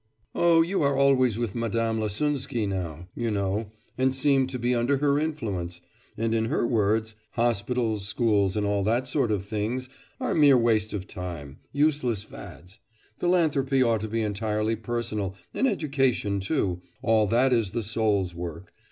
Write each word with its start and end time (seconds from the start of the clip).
'Oh, 0.33 0.63
you 0.63 0.81
are 0.81 0.97
always 0.97 1.37
with 1.37 1.53
Madame 1.53 1.99
Lasunsky 1.99 2.67
now, 2.67 3.07
you 3.15 3.29
know, 3.29 3.69
and 3.99 4.15
seem 4.15 4.47
to 4.47 4.57
be 4.57 4.73
under 4.73 4.97
her 4.97 5.19
influence. 5.19 5.79
And 6.17 6.33
in 6.33 6.45
her 6.45 6.65
words 6.65 7.13
hospitals, 7.33 8.07
schools, 8.07 8.57
and 8.57 8.65
all 8.65 8.81
that 8.83 9.05
sort 9.05 9.29
of 9.31 9.45
things, 9.45 9.89
are 10.19 10.33
mere 10.33 10.57
waste 10.57 10.91
of 10.93 11.05
time 11.05 11.59
useless 11.71 12.23
fads. 12.23 12.79
Philanthropy 13.19 13.83
ought 13.83 14.01
to 14.01 14.07
be 14.07 14.21
entirely 14.23 14.75
personal, 14.75 15.35
and 15.53 15.67
education 15.67 16.39
too, 16.39 16.81
all 17.03 17.27
that 17.27 17.53
is 17.53 17.69
the 17.69 17.83
soul's 17.83 18.33
work... 18.33 18.73